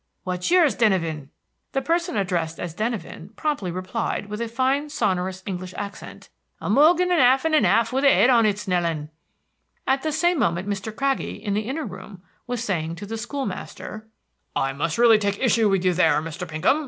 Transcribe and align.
What's 0.23 0.49
yours, 0.49 0.75
Denyven?" 0.75 1.29
The 1.73 1.81
person 1.83 2.17
addressed 2.17 2.59
as 2.59 2.73
Denyven 2.73 3.35
promptly 3.35 3.69
replied, 3.69 4.29
with 4.29 4.41
a 4.41 4.47
fine 4.47 4.89
sonorous 4.89 5.43
English 5.45 5.75
accent, 5.77 6.29
"a 6.59 6.71
mug 6.71 6.99
of 6.99 7.11
'alf 7.11 7.45
an' 7.45 7.53
'alf, 7.63 7.93
with 7.93 8.03
a 8.03 8.09
head 8.11 8.31
on 8.31 8.47
it, 8.47 8.57
Snelling." 8.57 9.09
At 9.85 10.01
the 10.01 10.11
same 10.11 10.39
moment 10.39 10.67
Mr. 10.67 10.91
Craggie, 10.95 11.35
in 11.35 11.53
the 11.53 11.67
inner 11.69 11.85
room 11.85 12.23
was 12.47 12.63
saying 12.63 12.95
to 12.95 13.05
the 13.05 13.15
school 13.15 13.45
master, 13.45 14.07
"I 14.55 14.73
must 14.73 14.97
really 14.97 15.19
take 15.19 15.37
issue 15.37 15.69
with 15.69 15.85
you 15.85 15.93
there, 15.93 16.19
Mr. 16.19 16.47
Pinkham. 16.47 16.79